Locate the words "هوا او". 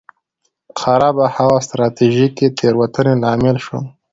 1.35-1.63